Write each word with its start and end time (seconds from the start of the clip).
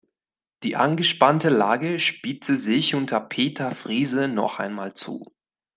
Die 0.63 0.75
angespannte 0.77 1.49
Lage 1.49 1.99
spitzte 1.99 2.55
sich 2.57 2.95
unter 2.95 3.19
Peter 3.19 3.69
Friese 3.69 4.27
noch 4.27 4.57
einmal 4.57 4.95
zu. 4.95 5.31